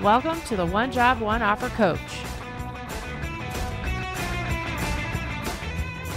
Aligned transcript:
Welcome 0.00 0.40
to 0.42 0.56
the 0.56 0.66
One 0.66 0.90
Job, 0.90 1.20
One 1.20 1.42
Offer 1.42 1.68
Coach. 1.70 1.98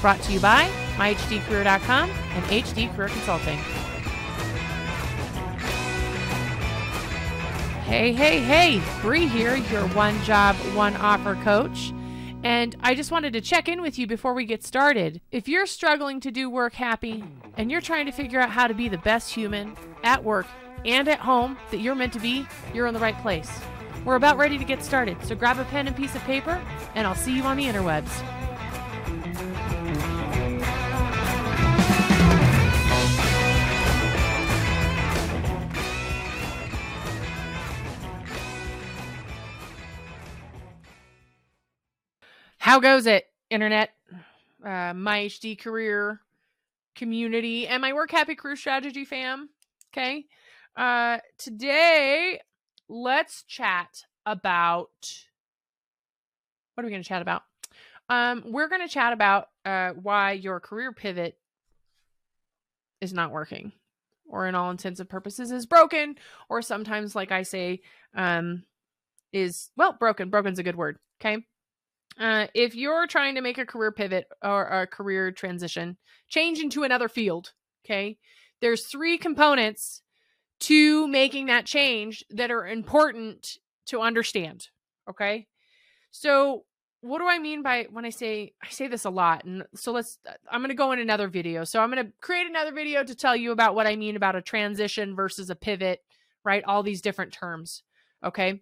Brought 0.02 0.20
to 0.22 0.34
you 0.34 0.40
by 0.40 0.70
myhdcareer.com 0.96 2.10
and 2.10 2.46
HD 2.46 2.96
Career 2.96 3.10
Consulting. 3.10 3.58
Hey, 7.84 8.14
hey, 8.14 8.40
hey, 8.40 8.82
Bree 9.02 9.28
here, 9.28 9.56
your 9.56 9.88
One 9.90 10.20
Job, 10.24 10.56
One 10.74 10.96
Offer 10.96 11.36
Coach. 11.36 11.94
And 12.44 12.76
I 12.82 12.96
just 12.96 13.12
wanted 13.12 13.34
to 13.34 13.42
check 13.42 13.68
in 13.68 13.82
with 13.82 14.00
you 14.00 14.08
before 14.08 14.34
we 14.34 14.46
get 14.46 14.64
started. 14.64 15.22
If 15.32 15.48
you're 15.48 15.66
struggling 15.66 16.20
to 16.22 16.32
do 16.32 16.50
work 16.50 16.74
happy 16.74 17.24
and 17.58 17.70
you're 17.70 17.82
trying 17.82 18.08
to 18.08 18.12
figure 18.12 18.40
out 18.40 18.50
how 18.50 18.68
to 18.68 18.74
be 18.74 18.88
the 18.88 18.98
best 19.00 19.34
human 19.34 19.76
at 20.04 20.24
work 20.24 20.48
and 20.86 21.08
at 21.08 21.20
home 21.20 21.58
that 21.72 21.80
you're 21.80 21.96
meant 21.96 22.14
to 22.14 22.20
be, 22.20 22.48
you're 22.74 22.88
in 22.88 22.94
the 22.94 23.00
right 23.00 23.20
place. 23.22 23.60
We're 24.06 24.16
about 24.16 24.38
ready 24.38 24.58
to 24.58 24.64
get 24.64 24.84
started, 24.84 25.18
so 25.26 25.36
grab 25.36 25.58
a 25.58 25.66
pen 25.66 25.88
and 25.88 25.96
piece 25.96 26.16
of 26.16 26.22
paper, 26.24 26.62
and 26.94 27.08
I'll 27.08 27.16
see 27.16 27.36
you 27.36 27.44
on 27.44 27.58
the 27.58 27.66
interwebs. 27.66 28.22
How 42.60 42.80
goes 42.80 43.06
it, 43.06 43.28
internet? 43.50 43.92
Uh, 44.64 44.94
my 44.96 45.26
HD 45.26 45.58
career 45.58 46.22
community 46.96 47.68
and 47.68 47.82
my 47.82 47.94
work 47.94 48.10
happy 48.12 48.36
career 48.36 48.56
strategy 48.56 49.06
fam. 49.06 49.50
Okay. 49.94 50.26
Uh, 50.76 51.20
today, 51.38 52.40
let's 52.90 53.44
chat 53.44 54.04
about 54.26 54.90
what 56.74 56.84
are 56.84 56.88
we 56.88 56.92
going 56.92 57.02
to 57.02 57.08
chat 57.08 57.22
about? 57.22 57.44
Um, 58.10 58.44
we're 58.48 58.68
going 58.68 58.82
to 58.82 58.94
chat 58.94 59.14
about 59.14 59.48
uh, 59.64 59.92
why 59.92 60.34
your 60.34 60.60
career 60.60 60.92
pivot 60.92 61.38
is 63.00 63.14
not 63.14 63.32
working, 63.32 63.72
or 64.28 64.48
in 64.48 64.56
all 64.56 64.70
intents 64.70 65.00
and 65.00 65.10
purposes 65.10 65.52
is 65.52 65.66
broken, 65.66 66.16
or 66.50 66.62
sometimes, 66.62 67.16
like 67.16 67.32
I 67.32 67.44
say, 67.44 67.82
um, 68.14 68.64
is 69.32 69.70
well 69.78 69.96
broken. 69.98 70.30
Broken's 70.30 70.60
a 70.60 70.64
good 70.64 70.76
word. 70.76 70.98
Okay. 71.22 71.38
Uh, 72.20 72.48
if 72.54 72.76
you're 72.76 73.08
trying 73.08 73.36
to 73.36 73.42
make 73.42 73.58
a 73.58 73.66
career 73.66 73.92
pivot 73.92 74.28
or 74.42 74.66
a 74.66 74.88
career 74.88 75.32
transition, 75.32 75.98
change 76.28 76.60
into 76.60 76.84
another 76.84 77.10
field, 77.10 77.54
okay, 77.86 78.18
there's 78.62 78.86
three 78.86 79.18
components 79.18 80.02
to 80.62 81.08
making 81.08 81.48
that 81.48 81.66
change 81.66 82.24
that 82.30 82.52
are 82.52 82.66
important 82.66 83.58
to 83.88 84.02
understand. 84.02 84.70
Okay. 85.10 85.48
So, 86.12 86.66
what 87.02 87.20
do 87.20 87.28
I 87.28 87.38
mean 87.38 87.62
by 87.62 87.88
when 87.92 88.04
I 88.04 88.10
say 88.10 88.54
I 88.64 88.70
say 88.70 88.88
this 88.88 89.06
a 89.06 89.10
lot? 89.12 89.44
And 89.46 89.64
so 89.76 89.92
let's 89.92 90.18
uh, 90.28 90.34
I'm 90.50 90.62
going 90.62 90.70
to 90.70 90.76
go 90.76 90.92
in 90.92 91.00
another 91.00 91.28
video. 91.28 91.64
So 91.64 91.80
I'm 91.80 91.92
going 91.92 92.04
to 92.04 92.12
create 92.20 92.48
another 92.48 92.72
video 92.72 93.04
to 93.04 93.14
tell 93.14 93.36
you 93.36 93.52
about 93.52 93.76
what 93.76 93.86
I 93.86 93.96
mean 93.96 94.16
about 94.16 94.36
a 94.36 94.42
transition 94.42 95.16
versus 95.16 95.52
a 95.52 95.56
pivot, 95.56 96.02
right? 96.44 96.64
All 96.64 96.82
these 96.82 97.02
different 97.02 97.32
terms. 97.32 97.84
Okay? 98.24 98.62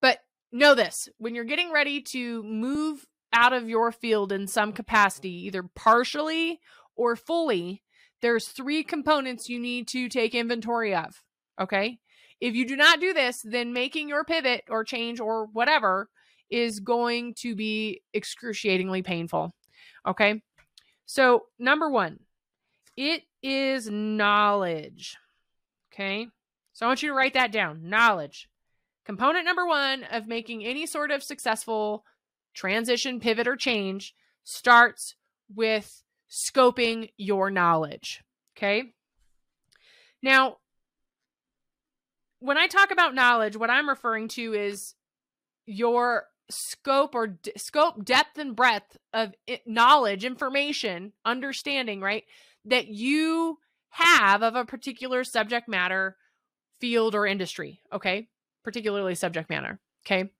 But 0.00 0.20
know 0.52 0.74
this, 0.74 1.08
when 1.18 1.34
you're 1.34 1.44
getting 1.44 1.72
ready 1.72 2.00
to 2.02 2.44
move 2.44 3.04
out 3.32 3.52
of 3.52 3.68
your 3.68 3.90
field 3.92 4.30
in 4.30 4.46
some 4.46 4.72
capacity, 4.72 5.46
either 5.46 5.62
partially 5.62 6.60
or 6.94 7.16
fully, 7.16 7.82
there's 8.20 8.48
three 8.48 8.82
components 8.82 9.48
you 9.48 9.58
need 9.58 9.88
to 9.88 10.08
take 10.08 10.34
inventory 10.34 10.94
of. 10.94 11.22
Okay. 11.60 11.98
If 12.40 12.54
you 12.54 12.66
do 12.66 12.76
not 12.76 13.00
do 13.00 13.12
this, 13.12 13.42
then 13.44 13.72
making 13.72 14.08
your 14.08 14.24
pivot 14.24 14.64
or 14.68 14.84
change 14.84 15.20
or 15.20 15.46
whatever 15.46 16.08
is 16.50 16.80
going 16.80 17.34
to 17.34 17.54
be 17.54 18.02
excruciatingly 18.14 19.02
painful. 19.02 19.52
Okay. 20.06 20.42
So, 21.06 21.44
number 21.58 21.90
one, 21.90 22.20
it 22.96 23.22
is 23.42 23.88
knowledge. 23.90 25.16
Okay. 25.92 26.28
So, 26.72 26.86
I 26.86 26.88
want 26.88 27.02
you 27.02 27.08
to 27.08 27.14
write 27.14 27.34
that 27.34 27.52
down 27.52 27.88
knowledge. 27.88 28.48
Component 29.04 29.44
number 29.44 29.66
one 29.66 30.04
of 30.04 30.28
making 30.28 30.64
any 30.64 30.86
sort 30.86 31.10
of 31.10 31.22
successful 31.22 32.04
transition, 32.54 33.20
pivot, 33.20 33.48
or 33.48 33.56
change 33.56 34.14
starts 34.44 35.14
with 35.54 36.02
scoping 36.30 37.10
your 37.16 37.50
knowledge. 37.50 38.22
Okay. 38.56 38.92
Now, 40.22 40.56
when 42.40 42.58
I 42.58 42.66
talk 42.66 42.90
about 42.90 43.14
knowledge, 43.14 43.56
what 43.56 43.70
I'm 43.70 43.88
referring 43.88 44.28
to 44.28 44.54
is 44.54 44.94
your 45.66 46.24
scope 46.50 47.14
or 47.14 47.26
d- 47.28 47.52
scope, 47.56 48.04
depth, 48.04 48.38
and 48.38 48.56
breadth 48.56 48.96
of 49.12 49.34
it, 49.46 49.62
knowledge, 49.66 50.24
information, 50.24 51.12
understanding, 51.24 52.00
right? 52.00 52.24
That 52.64 52.88
you 52.88 53.58
have 53.90 54.42
of 54.42 54.54
a 54.54 54.64
particular 54.64 55.24
subject 55.24 55.68
matter, 55.68 56.16
field, 56.80 57.14
or 57.14 57.26
industry. 57.26 57.80
Okay. 57.92 58.28
Particularly 58.64 59.14
subject 59.14 59.50
matter. 59.50 59.80
Okay. 60.06 60.30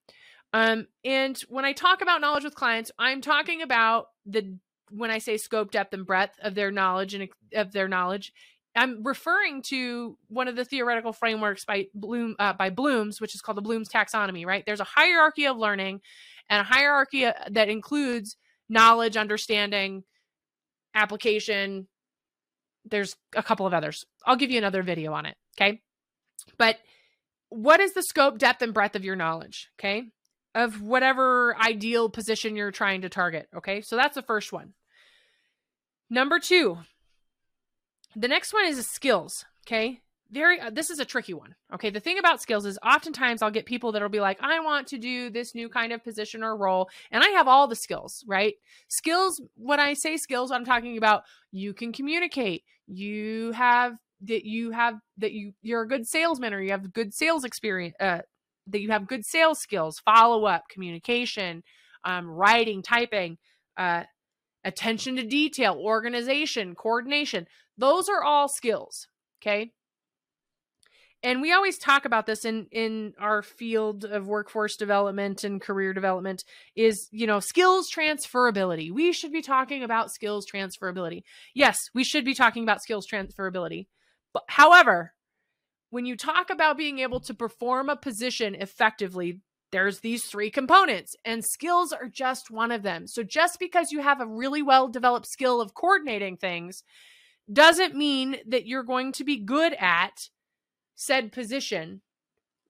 Um, 0.53 0.87
and 1.05 1.39
when 1.49 1.65
I 1.65 1.73
talk 1.73 2.01
about 2.01 2.21
knowledge 2.21 2.45
with 2.45 2.55
clients, 2.55 2.91
I'm 2.99 3.21
talking 3.21 3.63
about 3.63 4.07
the 4.25 4.59
when 4.91 5.11
I 5.11 5.19
say 5.19 5.37
scope, 5.37 5.71
depth, 5.71 5.93
and 5.93 6.07
breadth 6.07 6.39
of 6.43 6.55
their 6.55 6.71
knowledge 6.71 7.15
and 7.15 7.29
of 7.55 7.73
their 7.73 7.89
knowledge, 7.89 8.33
I'm 8.77 9.03
referring 9.03 9.63
to 9.63 10.17
one 10.29 10.49
of 10.49 10.57
the 10.57 10.65
theoretical 10.65 11.13
frameworks 11.13 11.65
by 11.65 11.87
Bloom 11.95 12.37
uh, 12.39 12.53
by 12.53 12.71
Bloom's, 12.71 13.21
which 13.21 13.35
is 13.35 13.41
called 13.41 13.59
the 13.59 13.63
Bloom's 13.63 13.89
taxonomy. 13.89 14.47
Right? 14.47 14.65
There's 14.65 14.81
a 14.81 14.85
hierarchy 14.85 15.47
of 15.47 15.57
learning, 15.57 16.01
and 16.49 16.61
a 16.61 16.65
hierarchy 16.65 17.27
uh, 17.27 17.33
that 17.51 17.69
includes 17.69 18.37
knowledge, 18.69 19.17
understanding, 19.17 20.05
application. 20.95 21.89
There's 22.85 23.17
a 23.35 23.43
couple 23.43 23.67
of 23.67 23.75
others. 23.75 24.05
I'll 24.25 24.37
give 24.37 24.51
you 24.51 24.59
another 24.59 24.83
video 24.83 25.13
on 25.13 25.27
it. 25.27 25.37
Okay, 25.57 25.81
but 26.57 26.77
what 27.49 27.81
is 27.81 27.95
the 27.95 28.03
scope, 28.03 28.39
depth, 28.39 28.63
and 28.63 28.75
breadth 28.75 28.95
of 28.95 29.05
your 29.05 29.17
knowledge? 29.17 29.71
Okay, 29.79 30.05
of 30.55 30.81
whatever 30.83 31.57
ideal 31.57 32.09
position 32.09 32.57
you're 32.57 32.71
trying 32.71 33.03
to 33.03 33.09
target. 33.09 33.49
Okay, 33.57 33.81
so 33.81 33.97
that's 33.97 34.15
the 34.15 34.23
first 34.23 34.53
one. 34.53 34.75
Number 36.11 36.39
two, 36.39 36.79
the 38.17 38.29
next 38.29 38.53
one 38.53 38.67
is 38.67 38.87
skills. 38.89 39.45
Okay, 39.67 40.01
very, 40.31 40.61
uh, 40.61 40.71
this 40.71 40.91
is 40.91 40.99
a 40.99 41.05
tricky 41.05 41.35
one. 41.35 41.55
Okay, 41.75 41.91
the 41.91 42.01
thing 42.01 42.19
about 42.19 42.41
skills 42.41 42.65
is 42.67 42.79
oftentimes 42.85 43.43
I'll 43.43 43.51
get 43.51 43.67
people 43.67 43.93
that'll 43.93 44.09
be 44.09 44.21
like, 44.21 44.39
I 44.41 44.61
want 44.61 44.87
to 44.89 44.99
do 44.99 45.31
this 45.31 45.55
new 45.55 45.69
kind 45.69 45.93
of 45.93 46.03
position 46.03 46.43
or 46.43 46.57
role, 46.57 46.89
and 47.11 47.23
I 47.23 47.29
have 47.29 47.49
all 47.49 47.67
the 47.67 47.77
skills, 47.77 48.25
right? 48.27 48.55
Skills, 48.89 49.41
when 49.57 49.81
I 49.81 49.95
say 49.95 50.17
skills, 50.17 50.51
I'm 50.51 50.65
talking 50.65 50.97
about 50.97 51.25
you 51.53 51.75
can 51.75 51.93
communicate, 51.93 52.65
you 52.87 53.53
have 53.53 53.99
that 54.23 54.45
you 54.45 54.73
have 54.73 54.95
that 55.19 55.33
you 55.33 55.53
you're 55.63 55.83
a 55.83 55.89
good 55.89 56.07
salesman 56.07 56.53
or 56.53 56.61
you 56.61 56.71
have 56.71 56.93
good 56.93 57.15
sales 57.15 57.45
experience 57.45 57.95
uh, 58.01 58.21
that 58.67 58.81
you 58.81 58.91
have 58.91 59.07
good 59.07 59.25
sales 59.25 59.61
skills 59.61 60.01
follow 60.01 60.45
up 60.45 60.65
communication 60.69 61.63
um, 62.05 62.27
writing 62.29 62.83
typing 62.83 63.39
uh, 63.77 64.03
attention 64.65 65.17
to 65.17 65.23
detail, 65.23 65.75
organization, 65.79 66.75
coordination. 66.75 67.47
Those 67.77 68.09
are 68.09 68.23
all 68.23 68.49
skills, 68.49 69.09
okay? 69.41 69.73
And 71.23 71.43
we 71.43 71.53
always 71.53 71.79
talk 71.79 72.05
about 72.05 72.27
this 72.27 72.45
in 72.45 72.67
in 72.71 73.13
our 73.19 73.43
field 73.43 74.05
of 74.05 74.29
workforce 74.29 74.77
development 74.77 75.43
and 75.43 75.61
career 75.61 75.93
development 75.93 76.45
is, 76.77 77.09
you 77.11 77.27
know, 77.27 77.41
skills 77.41 77.91
transferability. 77.91 78.93
We 78.93 79.13
should 79.13 79.33
be 79.33 79.43
talking 79.43 79.83
about 79.83 80.13
skills 80.13 80.47
transferability. 80.47 81.23
Yes, 81.55 81.77
we 81.93 82.05
should 82.05 82.25
be 82.25 82.35
talking 82.35 82.63
about 82.63 82.83
skills 82.83 83.07
transferability. 83.07 83.87
But 84.33 84.45
however, 84.47 85.15
when 85.91 86.07
you 86.07 86.17
talk 86.17 86.51
about 86.51 86.79
being 86.79 87.01
able 87.01 87.21
to 87.21 87.35
perform 87.35 87.89
a 87.89 87.97
position 87.97 88.55
effectively, 88.55 89.41
there's 89.71 90.01
these 90.01 90.25
three 90.25 90.51
components 90.51 91.15
and 91.25 91.45
skills 91.45 91.93
are 91.93 92.09
just 92.09 92.51
one 92.51 92.73
of 92.73 92.83
them. 92.83 93.07
So 93.07 93.23
just 93.23 93.59
because 93.59 93.93
you 93.93 94.01
have 94.01 94.21
a 94.21 94.27
really 94.27 94.63
well 94.63 94.89
developed 94.89 95.27
skill 95.27 95.61
of 95.61 95.75
coordinating 95.75 96.37
things 96.37 96.83
doesn't 97.53 97.95
mean 97.95 98.39
that 98.47 98.67
you're 98.67 98.83
going 98.83 99.13
to 99.13 99.25
be 99.25 99.37
good 99.37 99.75
at 99.75 100.29
said 100.95 101.33
position 101.33 102.01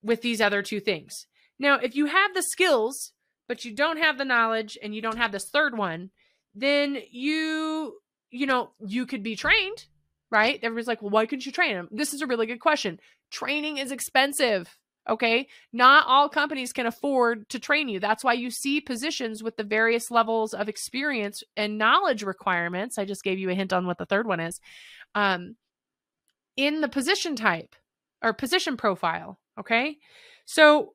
with 0.02 0.22
these 0.22 0.40
other 0.40 0.62
two 0.62 0.80
things. 0.80 1.26
Now, 1.58 1.76
if 1.76 1.96
you 1.96 2.06
have 2.06 2.34
the 2.34 2.42
skills 2.42 3.12
but 3.48 3.64
you 3.64 3.74
don't 3.74 3.96
have 3.96 4.18
the 4.18 4.24
knowledge 4.24 4.76
and 4.82 4.94
you 4.94 5.00
don't 5.00 5.16
have 5.16 5.32
this 5.32 5.48
third 5.48 5.76
one, 5.76 6.10
then 6.54 6.98
you 7.10 7.94
you 8.30 8.46
know, 8.46 8.72
you 8.86 9.06
could 9.06 9.22
be 9.22 9.36
trained, 9.36 9.86
right? 10.30 10.60
Everybody's 10.62 10.86
like, 10.86 11.00
"Well, 11.00 11.10
why 11.10 11.24
couldn't 11.24 11.46
you 11.46 11.52
train 11.52 11.74
them?" 11.74 11.88
This 11.90 12.12
is 12.12 12.20
a 12.20 12.26
really 12.26 12.46
good 12.46 12.60
question. 12.60 13.00
Training 13.30 13.78
is 13.78 13.90
expensive. 13.90 14.76
Okay. 15.08 15.48
Not 15.72 16.04
all 16.06 16.28
companies 16.28 16.72
can 16.72 16.86
afford 16.86 17.48
to 17.48 17.58
train 17.58 17.88
you. 17.88 17.98
That's 17.98 18.22
why 18.22 18.34
you 18.34 18.50
see 18.50 18.80
positions 18.80 19.42
with 19.42 19.56
the 19.56 19.64
various 19.64 20.10
levels 20.10 20.52
of 20.52 20.68
experience 20.68 21.42
and 21.56 21.78
knowledge 21.78 22.22
requirements. 22.22 22.98
I 22.98 23.04
just 23.04 23.24
gave 23.24 23.38
you 23.38 23.48
a 23.50 23.54
hint 23.54 23.72
on 23.72 23.86
what 23.86 23.98
the 23.98 24.06
third 24.06 24.26
one 24.26 24.40
is 24.40 24.60
um, 25.14 25.56
in 26.56 26.80
the 26.80 26.88
position 26.88 27.36
type 27.36 27.74
or 28.22 28.32
position 28.32 28.76
profile. 28.76 29.38
Okay. 29.58 29.96
So 30.44 30.94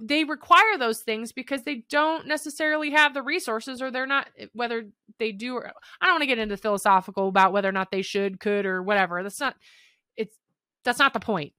they 0.00 0.24
require 0.24 0.76
those 0.76 1.00
things 1.00 1.30
because 1.32 1.62
they 1.62 1.84
don't 1.88 2.26
necessarily 2.26 2.90
have 2.90 3.14
the 3.14 3.22
resources 3.22 3.80
or 3.80 3.90
they're 3.90 4.06
not 4.06 4.28
whether 4.52 4.88
they 5.18 5.30
do 5.30 5.54
or 5.54 5.68
I 6.00 6.06
don't 6.06 6.14
want 6.14 6.22
to 6.22 6.26
get 6.26 6.38
into 6.38 6.56
philosophical 6.56 7.28
about 7.28 7.52
whether 7.52 7.68
or 7.68 7.72
not 7.72 7.92
they 7.92 8.02
should, 8.02 8.40
could 8.40 8.66
or 8.66 8.82
whatever. 8.82 9.22
That's 9.22 9.38
not 9.38 9.54
it's 10.16 10.36
that's 10.84 10.98
not 10.98 11.12
the 11.12 11.20
point. 11.20 11.52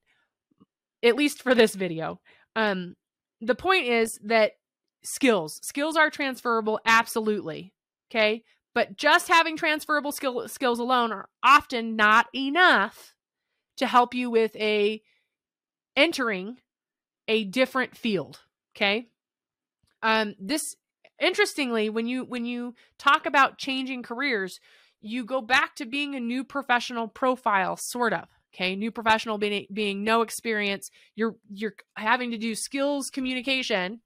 At 1.06 1.16
least 1.16 1.42
for 1.42 1.54
this 1.54 1.74
video. 1.74 2.20
Um 2.54 2.94
the 3.40 3.54
point 3.54 3.86
is 3.86 4.18
that 4.24 4.52
skills, 5.02 5.60
skills 5.62 5.96
are 5.96 6.10
transferable 6.10 6.80
absolutely. 6.84 7.72
Okay? 8.10 8.42
But 8.74 8.96
just 8.96 9.28
having 9.28 9.56
transferable 9.56 10.12
skill, 10.12 10.48
skills 10.48 10.78
alone 10.78 11.12
are 11.12 11.28
often 11.42 11.96
not 11.96 12.26
enough 12.34 13.14
to 13.78 13.86
help 13.86 14.14
you 14.14 14.30
with 14.30 14.54
a 14.56 15.00
entering 15.96 16.58
a 17.28 17.44
different 17.44 17.96
field. 17.96 18.40
Okay. 18.76 19.08
Um, 20.02 20.34
this 20.38 20.76
interestingly, 21.18 21.88
when 21.88 22.06
you 22.06 22.24
when 22.24 22.44
you 22.44 22.74
talk 22.98 23.26
about 23.26 23.58
changing 23.58 24.02
careers, 24.02 24.60
you 25.00 25.24
go 25.24 25.40
back 25.40 25.74
to 25.76 25.86
being 25.86 26.14
a 26.14 26.20
new 26.20 26.44
professional 26.44 27.08
profile, 27.08 27.76
sort 27.76 28.12
of. 28.12 28.28
Okay, 28.56 28.74
new 28.74 28.90
professional 28.90 29.36
being 29.36 29.66
being 29.72 30.02
no 30.02 30.22
experience. 30.22 30.90
You're 31.14 31.36
you're 31.50 31.74
having 31.96 32.30
to 32.30 32.38
do 32.38 32.54
skills 32.54 33.10
communication, 33.10 34.00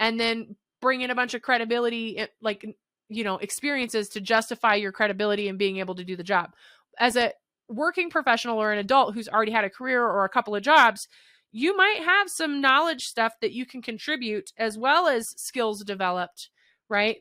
and 0.00 0.18
then 0.18 0.56
bring 0.80 1.02
in 1.02 1.10
a 1.10 1.14
bunch 1.14 1.34
of 1.34 1.42
credibility, 1.42 2.18
eh, 2.18 2.26
like 2.40 2.66
you 3.08 3.22
know, 3.22 3.36
experiences 3.38 4.08
to 4.08 4.20
justify 4.20 4.74
your 4.74 4.90
credibility 4.90 5.48
and 5.48 5.58
being 5.58 5.76
able 5.76 5.94
to 5.94 6.04
do 6.04 6.16
the 6.16 6.24
job. 6.24 6.50
As 6.98 7.14
a 7.16 7.32
working 7.68 8.10
professional 8.10 8.60
or 8.60 8.72
an 8.72 8.78
adult 8.78 9.14
who's 9.14 9.28
already 9.28 9.52
had 9.52 9.64
a 9.64 9.70
career 9.70 10.02
or 10.02 10.24
a 10.24 10.28
couple 10.28 10.56
of 10.56 10.62
jobs, 10.62 11.06
you 11.52 11.76
might 11.76 12.00
have 12.04 12.28
some 12.28 12.60
knowledge 12.60 13.04
stuff 13.04 13.34
that 13.40 13.52
you 13.52 13.64
can 13.64 13.82
contribute 13.82 14.50
as 14.58 14.76
well 14.76 15.06
as 15.06 15.28
skills 15.36 15.84
developed, 15.84 16.50
right? 16.88 17.18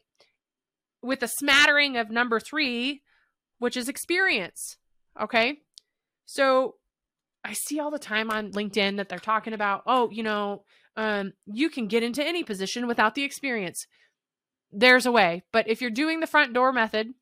With 1.04 1.22
a 1.22 1.28
smattering 1.28 1.98
of 1.98 2.10
number 2.10 2.40
three, 2.40 3.04
which 3.60 3.78
is 3.78 3.88
experience. 3.88 4.78
Okay. 5.22 5.60
So 6.26 6.76
I 7.44 7.54
see 7.54 7.80
all 7.80 7.92
the 7.92 8.00
time 8.00 8.32
on 8.32 8.52
LinkedIn 8.52 8.98
that 8.98 9.10
they're 9.10 9.20
talking 9.20 9.54
about, 9.54 9.84
oh, 9.86 10.10
you 10.10 10.24
know, 10.24 10.64
um, 10.98 11.34
you 11.46 11.70
can 11.70 11.88
get 11.88 12.04
into 12.04 12.26
any 12.26 12.44
position 12.44 12.88
without 12.88 13.16
the 13.16 13.24
experience. 13.24 13.88
There's 14.72 15.06
a 15.06 15.12
way. 15.12 15.44
But 15.52 15.68
if 15.68 15.82
you're 15.82 15.92
doing 15.92 16.20
the 16.20 16.28
front 16.28 16.54
door 16.54 16.72
method, 16.72 17.14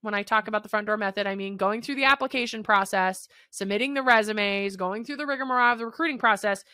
when 0.00 0.14
I 0.14 0.22
talk 0.22 0.48
about 0.48 0.62
the 0.62 0.68
front 0.68 0.86
door 0.86 0.96
method, 0.96 1.26
I 1.26 1.34
mean 1.34 1.56
going 1.56 1.82
through 1.82 1.96
the 1.96 2.04
application 2.04 2.62
process, 2.62 3.28
submitting 3.50 3.94
the 3.94 4.02
resumes, 4.02 4.76
going 4.76 5.04
through 5.04 5.16
the 5.16 5.26
rigmarole 5.26 5.72
of 5.72 5.78
the 5.78 5.86
recruiting 5.86 6.18
process. 6.18 6.64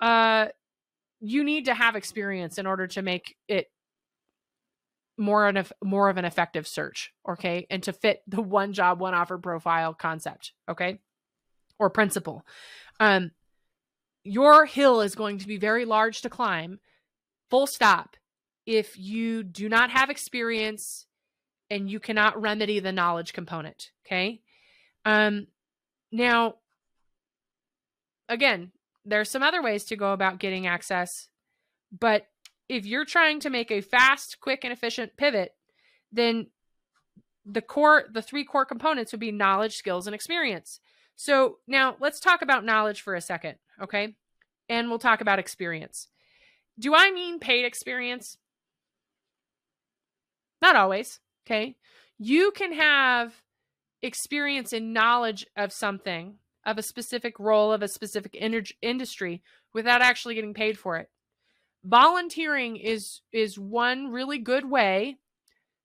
Uh, 0.00 0.46
you 1.20 1.44
need 1.44 1.66
to 1.66 1.74
have 1.74 1.96
experience 1.96 2.58
in 2.58 2.66
order 2.66 2.86
to 2.88 3.02
make 3.02 3.36
it 3.48 3.68
more 5.18 5.46
of 5.46 5.72
more 5.82 6.08
of 6.08 6.16
an 6.16 6.24
effective 6.24 6.66
search, 6.66 7.12
okay, 7.28 7.66
and 7.70 7.82
to 7.84 7.92
fit 7.92 8.22
the 8.26 8.42
one 8.42 8.72
job, 8.72 9.00
one 9.00 9.14
offer 9.14 9.38
profile 9.38 9.94
concept, 9.94 10.52
okay, 10.68 10.98
or 11.82 11.90
principle. 11.90 12.46
Um, 13.00 13.32
your 14.22 14.66
hill 14.66 15.00
is 15.00 15.16
going 15.16 15.38
to 15.38 15.48
be 15.48 15.56
very 15.56 15.84
large 15.84 16.22
to 16.22 16.30
climb, 16.30 16.78
full 17.50 17.66
stop, 17.66 18.16
if 18.66 18.96
you 18.96 19.42
do 19.42 19.68
not 19.68 19.90
have 19.90 20.08
experience 20.08 21.06
and 21.68 21.90
you 21.90 21.98
cannot 21.98 22.40
remedy 22.40 22.78
the 22.78 22.92
knowledge 22.92 23.32
component. 23.32 23.90
Okay. 24.06 24.42
Um, 25.04 25.48
now, 26.12 26.54
again, 28.28 28.70
there's 29.04 29.28
some 29.28 29.42
other 29.42 29.60
ways 29.60 29.82
to 29.86 29.96
go 29.96 30.12
about 30.12 30.38
getting 30.38 30.68
access, 30.68 31.28
but 31.98 32.26
if 32.68 32.86
you're 32.86 33.04
trying 33.04 33.40
to 33.40 33.50
make 33.50 33.72
a 33.72 33.80
fast, 33.80 34.38
quick, 34.40 34.62
and 34.62 34.72
efficient 34.72 35.16
pivot, 35.16 35.52
then 36.12 36.46
the 37.44 37.60
core, 37.60 38.04
the 38.12 38.22
three 38.22 38.44
core 38.44 38.64
components 38.64 39.10
would 39.10 39.20
be 39.20 39.32
knowledge, 39.32 39.74
skills, 39.74 40.06
and 40.06 40.14
experience. 40.14 40.78
So 41.16 41.58
now 41.66 41.96
let's 42.00 42.20
talk 42.20 42.42
about 42.42 42.64
knowledge 42.64 43.00
for 43.00 43.14
a 43.14 43.20
second, 43.20 43.56
okay? 43.80 44.14
And 44.68 44.88
we'll 44.88 44.98
talk 44.98 45.20
about 45.20 45.38
experience. 45.38 46.08
Do 46.78 46.94
I 46.94 47.10
mean 47.10 47.38
paid 47.38 47.64
experience? 47.64 48.38
Not 50.60 50.76
always. 50.76 51.20
Okay. 51.46 51.76
You 52.18 52.52
can 52.52 52.72
have 52.72 53.42
experience 54.00 54.72
and 54.72 54.92
knowledge 54.92 55.46
of 55.56 55.72
something, 55.72 56.36
of 56.64 56.78
a 56.78 56.82
specific 56.82 57.38
role, 57.38 57.72
of 57.72 57.82
a 57.82 57.88
specific 57.88 58.36
industry 58.80 59.42
without 59.74 60.02
actually 60.02 60.34
getting 60.34 60.54
paid 60.54 60.78
for 60.78 60.96
it. 60.98 61.10
Volunteering 61.84 62.76
is 62.76 63.20
is 63.32 63.58
one 63.58 64.12
really 64.12 64.38
good 64.38 64.70
way 64.70 65.18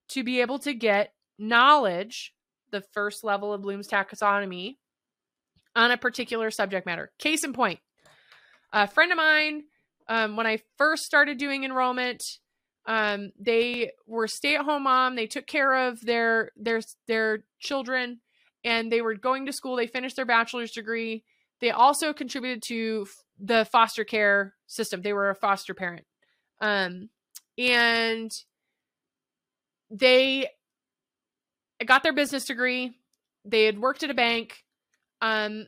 to 0.09 0.23
be 0.23 0.41
able 0.41 0.59
to 0.59 0.73
get 0.73 1.13
knowledge, 1.39 2.33
the 2.71 2.81
first 2.93 3.23
level 3.23 3.51
of 3.51 3.61
Bloom's 3.61 3.87
taxonomy, 3.87 4.77
on 5.77 5.91
a 5.91 5.97
particular 5.97 6.49
subject 6.51 6.85
matter. 6.85 7.11
Case 7.19 7.43
in 7.43 7.53
point, 7.53 7.79
a 8.73 8.87
friend 8.87 9.11
of 9.11 9.17
mine, 9.17 9.63
um, 10.09 10.35
when 10.35 10.47
I 10.47 10.59
first 10.77 11.05
started 11.05 11.37
doing 11.37 11.63
enrollment, 11.63 12.39
um, 12.87 13.31
they 13.39 13.91
were 14.07 14.27
stay-at-home 14.27 14.83
mom. 14.83 15.15
They 15.15 15.27
took 15.27 15.45
care 15.45 15.87
of 15.87 16.01
their 16.01 16.51
their 16.57 16.81
their 17.07 17.43
children, 17.59 18.21
and 18.63 18.91
they 18.91 19.01
were 19.01 19.15
going 19.15 19.45
to 19.45 19.53
school. 19.53 19.75
They 19.75 19.87
finished 19.87 20.15
their 20.15 20.25
bachelor's 20.25 20.71
degree. 20.71 21.23
They 21.61 21.71
also 21.71 22.11
contributed 22.11 22.63
to 22.63 23.07
the 23.39 23.65
foster 23.65 24.03
care 24.03 24.55
system. 24.65 25.01
They 25.01 25.13
were 25.13 25.29
a 25.29 25.35
foster 25.35 25.73
parent, 25.73 26.05
um, 26.59 27.09
and 27.57 28.31
they 29.91 30.47
got 31.85 32.03
their 32.03 32.13
business 32.13 32.45
degree. 32.45 32.97
They 33.45 33.65
had 33.65 33.79
worked 33.79 34.03
at 34.03 34.09
a 34.09 34.15
bank. 34.15 34.63
Um, 35.21 35.67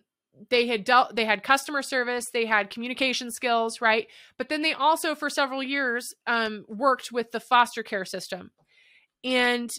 they 0.49 0.67
had 0.67 0.83
dealt 0.83 1.15
they 1.15 1.25
had 1.25 1.43
customer 1.43 1.81
service 1.81 2.29
they 2.31 2.45
had 2.45 2.69
communication 2.69 3.31
skills 3.31 3.81
right? 3.81 4.07
But 4.37 4.49
then 4.49 4.61
they 4.61 4.73
also 4.73 5.15
for 5.15 5.29
several 5.29 5.61
years 5.61 6.13
um, 6.27 6.65
worked 6.67 7.11
with 7.11 7.31
the 7.31 7.39
foster 7.39 7.83
care 7.83 8.05
system. 8.05 8.51
And 9.23 9.69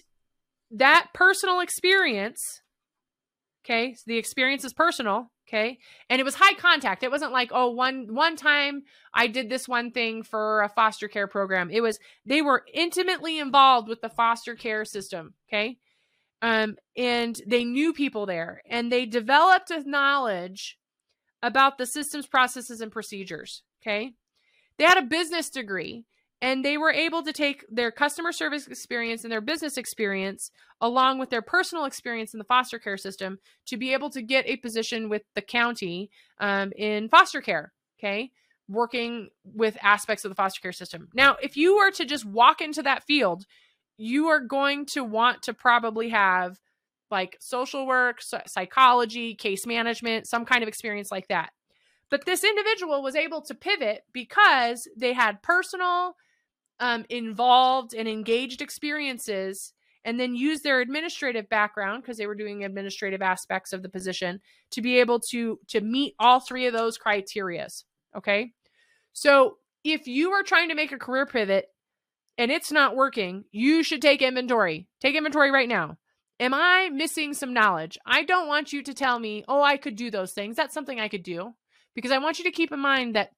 that 0.71 1.09
personal 1.15 1.61
experience 1.61 2.61
okay 3.65 3.95
so 3.95 4.03
the 4.07 4.19
experience 4.19 4.65
is 4.65 4.73
personal 4.73 5.31
okay? 5.49 5.79
And 6.09 6.21
it 6.21 6.25
was 6.25 6.37
high 6.37 6.55
contact. 6.55 7.03
It 7.03 7.11
wasn't 7.11 7.33
like 7.33 7.51
oh 7.53 7.71
one 7.71 8.15
one 8.15 8.37
time 8.37 8.83
i 9.15 9.27
did 9.27 9.49
this 9.49 9.67
one 9.67 9.91
thing 9.91 10.23
for 10.23 10.63
a 10.63 10.69
foster 10.69 11.09
care 11.09 11.27
program. 11.27 11.71
It 11.71 11.81
was 11.81 11.99
they 12.27 12.43
were 12.43 12.65
intimately 12.75 13.39
involved 13.39 13.89
with 13.89 14.01
the 14.01 14.11
foster 14.11 14.55
care 14.55 14.85
system 14.85 15.35
okay 15.49 15.79
um, 16.43 16.77
and 16.97 17.41
they 17.47 17.65
knew 17.65 17.93
people 17.93 18.27
there 18.27 18.63
and 18.69 18.91
they 18.91 19.07
developed 19.07 19.71
a 19.71 19.89
knowledge 19.89 20.79
about 21.43 21.79
the 21.79 21.87
systems, 21.87 22.27
processes, 22.27 22.81
and 22.81 22.93
procedures. 22.93 23.63
Okay. 23.83 24.13
They 24.79 24.85
had 24.85 24.99
a 24.99 25.03
business 25.03 25.51
degree 25.51 26.05
and 26.43 26.65
they 26.65 26.79
were 26.79 26.91
able 26.91 27.23
to 27.23 27.33
take 27.33 27.65
their 27.71 27.91
customer 27.91 28.33
service 28.33 28.67
experience 28.67 29.25
and 29.25 29.33
their 29.33 29.43
business 29.43 29.77
experience 29.77 30.51
along 30.81 31.19
with 31.19 31.29
their 31.29 31.43
personal 31.43 31.85
experience 31.85 32.33
in 32.33 32.39
the 32.39 32.45
foster 32.45 32.79
care 32.79 32.97
system 32.97 33.39
to 33.67 33.77
be 33.77 33.93
able 33.93 34.09
to 34.11 34.23
get 34.23 34.47
a 34.47 34.57
position 34.57 35.09
with 35.09 35.23
the 35.35 35.43
county 35.43 36.11
um, 36.39 36.73
in 36.77 37.09
foster 37.09 37.43
care. 37.43 37.73
Okay. 37.99 38.33
Working 38.69 39.29
with 39.45 39.77
aspects 39.83 40.25
of 40.25 40.31
the 40.31 40.35
foster 40.35 40.61
care 40.61 40.73
system. 40.73 41.09
Now, 41.13 41.37
if 41.43 41.57
you 41.57 41.77
were 41.77 41.91
to 41.91 42.05
just 42.05 42.25
walk 42.25 42.61
into 42.61 42.83
that 42.83 43.05
field, 43.05 43.45
you 44.01 44.29
are 44.29 44.41
going 44.41 44.87
to 44.87 45.05
want 45.05 45.43
to 45.43 45.53
probably 45.53 46.09
have 46.09 46.59
like 47.11 47.37
social 47.39 47.87
work, 47.87 48.23
psychology, 48.47 49.35
case 49.35 49.67
management, 49.67 50.27
some 50.27 50.47
kind 50.47 50.63
of 50.63 50.69
experience 50.69 51.11
like 51.11 51.29
that. 51.29 51.51
But 52.09 52.25
this 52.25 52.43
individual 52.43 53.03
was 53.03 53.15
able 53.15 53.43
to 53.43 53.55
pivot 53.55 54.05
because 54.13 54.89
they 54.97 55.13
had 55.13 55.43
personal, 55.43 56.17
um, 56.79 57.05
involved, 57.11 57.93
and 57.93 58.09
engaged 58.09 58.63
experiences, 58.63 59.75
and 60.03 60.19
then 60.19 60.35
use 60.35 60.63
their 60.63 60.81
administrative 60.81 61.51
background 61.51 62.03
because 62.03 62.17
they 62.17 62.27
were 62.27 62.35
doing 62.35 62.65
administrative 62.65 63.21
aspects 63.21 63.75
of 63.75 63.83
the 63.83 63.91
position 63.91 64.41
to 64.71 64.81
be 64.81 64.99
able 64.99 65.21
to 65.21 65.61
to 65.69 65.83
meet 65.83 66.15
all 66.19 66.41
three 66.41 66.67
of 66.67 66.73
those 66.73 66.97
criterias. 66.97 67.85
Okay, 68.17 68.53
so 69.13 69.59
if 69.85 70.07
you 70.07 70.31
are 70.31 70.43
trying 70.43 70.71
to 70.71 70.75
make 70.75 70.91
a 70.91 70.99
career 70.99 71.27
pivot 71.27 71.67
and 72.41 72.51
it's 72.51 72.73
not 72.73 72.97
working, 72.97 73.45
you 73.53 73.83
should 73.83 74.01
take 74.01 74.23
inventory. 74.23 74.89
Take 74.99 75.15
inventory 75.15 75.51
right 75.51 75.69
now. 75.69 75.99
Am 76.41 76.55
I 76.55 76.89
missing 76.91 77.35
some 77.35 77.53
knowledge? 77.53 77.99
I 78.07 78.23
don't 78.23 78.49
want 78.49 78.73
you 78.73 78.83
to 78.83 78.95
tell 78.95 79.19
me, 79.19 79.45
oh, 79.47 79.63
I 79.63 79.77
could 79.77 79.95
do 79.95 80.11
those 80.11 80.33
things. 80.33 80.57
That's 80.57 80.73
something 80.73 80.99
I 80.99 81.09
could 81.09 81.23
do. 81.23 81.53
Because 81.95 82.11
I 82.11 82.17
want 82.17 82.39
you 82.39 82.45
to 82.45 82.51
keep 82.51 82.73
in 82.73 82.81
mind 82.81 83.15
that 83.15 83.33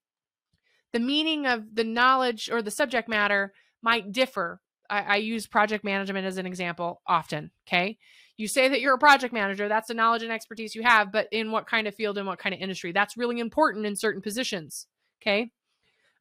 the 0.92 1.00
meaning 1.00 1.46
of 1.46 1.74
the 1.74 1.82
knowledge 1.82 2.48
or 2.48 2.62
the 2.62 2.70
subject 2.70 3.08
matter 3.08 3.52
might 3.82 4.12
differ. 4.12 4.60
I, 4.88 5.00
I 5.00 5.16
use 5.16 5.48
project 5.48 5.82
management 5.82 6.24
as 6.24 6.38
an 6.38 6.46
example 6.46 7.02
often. 7.04 7.50
Okay. 7.66 7.98
You 8.36 8.46
say 8.46 8.68
that 8.68 8.80
you're 8.80 8.94
a 8.94 8.98
project 8.98 9.34
manager, 9.34 9.68
that's 9.68 9.88
the 9.88 9.94
knowledge 9.94 10.22
and 10.22 10.30
expertise 10.30 10.76
you 10.76 10.84
have, 10.84 11.10
but 11.10 11.26
in 11.32 11.50
what 11.50 11.66
kind 11.66 11.88
of 11.88 11.94
field 11.96 12.18
and 12.18 12.26
what 12.28 12.38
kind 12.38 12.54
of 12.54 12.60
industry? 12.60 12.92
That's 12.92 13.16
really 13.16 13.40
important 13.40 13.84
in 13.84 13.96
certain 13.96 14.22
positions. 14.22 14.86
Okay. 15.20 15.50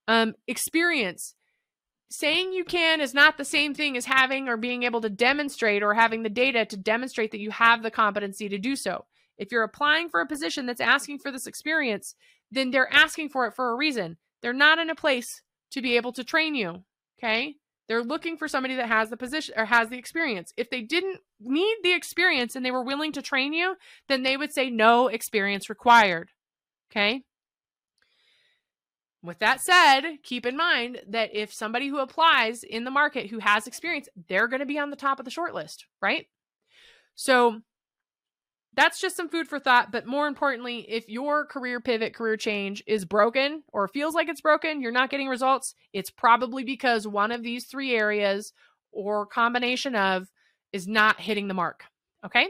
Um, 0.08 0.34
experience. 0.48 1.36
Saying 2.14 2.52
you 2.52 2.66
can 2.66 3.00
is 3.00 3.14
not 3.14 3.38
the 3.38 3.46
same 3.46 3.74
thing 3.74 3.96
as 3.96 4.04
having 4.04 4.50
or 4.50 4.58
being 4.58 4.84
able 4.84 5.00
to 5.00 5.10
demonstrate 5.10 5.82
or 5.82 5.94
having 5.94 6.24
the 6.24 6.30
data 6.30 6.66
to 6.66 6.76
demonstrate 6.76 7.32
that 7.32 7.40
you 7.40 7.52
have 7.52 7.84
the 7.84 7.90
competency 7.90 8.50
to 8.50 8.58
do 8.58 8.76
so. 8.76 9.06
If 9.38 9.50
you're 9.50 9.64
applying 9.64 10.10
for 10.10 10.20
a 10.20 10.28
position 10.28 10.66
that's 10.66 10.82
asking 10.82 11.20
for 11.20 11.32
this 11.32 11.48
experience, 11.48 12.16
then 12.52 12.72
they're 12.72 12.94
asking 12.94 13.30
for 13.30 13.48
it 13.48 13.54
for 13.56 13.72
a 13.72 13.78
reason. 13.78 14.18
They're 14.42 14.52
not 14.52 14.78
in 14.78 14.90
a 14.90 14.96
place 14.96 15.42
to 15.72 15.82
be 15.82 15.96
able 15.96 16.12
to 16.12 16.24
train 16.26 16.54
you. 16.54 16.84
Okay. 17.18 17.56
They're 17.88 18.04
looking 18.04 18.36
for 18.36 18.50
somebody 18.50 18.76
that 18.76 18.90
has 18.90 19.10
the 19.10 19.16
position 19.16 19.56
or 19.58 19.64
has 19.64 19.88
the 19.88 19.98
experience. 19.98 20.52
If 20.58 20.70
they 20.70 20.82
didn't 20.82 21.20
need 21.40 21.78
the 21.82 21.94
experience 21.94 22.58
and 22.58 22.66
they 22.66 22.72
were 22.72 22.84
willing 22.84 23.14
to 23.14 23.22
train 23.22 23.54
you, 23.54 23.76
then 24.10 24.24
they 24.24 24.36
would 24.36 24.52
say 24.52 24.70
no 24.70 25.08
experience 25.08 25.70
required. 25.70 26.30
Okay. 26.92 27.24
With 29.24 29.40
that 29.40 29.62
said, 29.62 30.18
keep 30.24 30.46
in 30.48 30.58
mind 30.58 31.02
that 31.10 31.30
if 31.34 31.54
somebody 31.54 31.88
who 31.88 32.00
applies 32.00 32.64
in 32.64 32.86
the 32.86 32.92
market 32.92 33.30
who 33.30 33.40
has 33.40 33.68
experience, 33.68 34.10
they're 34.28 34.48
going 34.48 34.62
to 34.62 34.66
be 34.66 34.80
on 34.80 34.90
the 34.90 34.96
top 34.96 35.20
of 35.20 35.26
the 35.26 35.32
short 35.32 35.54
list, 35.54 35.86
right? 36.02 36.26
So 37.14 37.62
that's 38.74 39.00
just 39.00 39.16
some 39.16 39.30
food 39.30 39.48
for 39.48 39.60
thought. 39.60 39.92
But 39.92 40.08
more 40.08 40.28
importantly, 40.28 40.86
if 40.90 41.08
your 41.08 41.46
career 41.46 41.80
pivot, 41.80 42.16
career 42.16 42.38
change 42.38 42.84
is 42.88 43.06
broken 43.06 43.64
or 43.68 43.88
feels 43.88 44.16
like 44.16 44.28
it's 44.28 44.42
broken, 44.42 44.82
you're 44.82 44.92
not 44.92 45.12
getting 45.12 45.28
results, 45.28 45.76
it's 45.94 46.10
probably 46.10 46.64
because 46.64 47.08
one 47.08 47.32
of 47.32 47.44
these 47.44 47.66
three 47.66 47.94
areas 47.94 48.54
or 48.92 49.26
combination 49.26 49.96
of 49.96 50.30
is 50.74 50.88
not 50.88 51.20
hitting 51.20 51.48
the 51.48 51.54
mark. 51.54 51.84
Okay. 52.26 52.48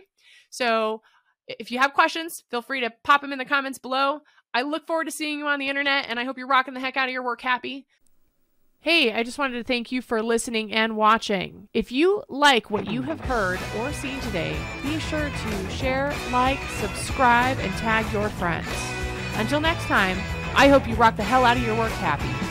So 0.49 1.01
if 1.47 1.71
you 1.71 1.79
have 1.79 1.93
questions, 1.93 2.43
feel 2.49 2.61
free 2.61 2.81
to 2.81 2.93
pop 3.03 3.21
them 3.21 3.33
in 3.33 3.39
the 3.39 3.45
comments 3.45 3.79
below. 3.79 4.21
I 4.53 4.63
look 4.63 4.85
forward 4.85 5.05
to 5.05 5.11
seeing 5.11 5.39
you 5.39 5.47
on 5.47 5.59
the 5.59 5.69
internet 5.69 6.07
and 6.09 6.19
I 6.19 6.25
hope 6.25 6.37
you're 6.37 6.47
rocking 6.47 6.73
the 6.73 6.79
heck 6.79 6.97
out 6.97 7.07
of 7.07 7.13
your 7.13 7.23
work 7.23 7.41
happy. 7.41 7.85
Hey, 8.79 9.13
I 9.13 9.21
just 9.21 9.37
wanted 9.37 9.57
to 9.57 9.63
thank 9.63 9.91
you 9.91 10.01
for 10.01 10.23
listening 10.23 10.73
and 10.73 10.97
watching. 10.97 11.69
If 11.71 11.91
you 11.91 12.23
like 12.27 12.71
what 12.71 12.89
you 12.89 13.03
have 13.03 13.19
heard 13.19 13.59
or 13.77 13.93
seen 13.93 14.19
today, 14.21 14.57
be 14.81 14.99
sure 14.99 15.29
to 15.29 15.69
share, 15.69 16.11
like, 16.31 16.59
subscribe, 16.79 17.59
and 17.59 17.71
tag 17.73 18.11
your 18.11 18.29
friends. 18.29 18.67
Until 19.35 19.61
next 19.61 19.85
time, 19.85 20.17
I 20.55 20.67
hope 20.67 20.87
you 20.87 20.95
rock 20.95 21.15
the 21.15 21.23
hell 21.23 21.45
out 21.45 21.57
of 21.57 21.63
your 21.63 21.77
work 21.77 21.91
happy. 21.91 22.50